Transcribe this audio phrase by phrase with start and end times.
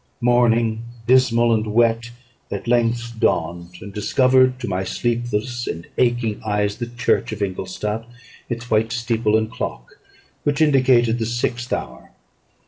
[0.21, 2.09] Morning, dismal and wet,
[2.49, 8.07] at length dawned, and discovered to my sleepless and aching eyes the church of Ingolstadt,
[8.49, 9.99] its white steeple and clock,
[10.43, 12.13] which indicated the sixth hour.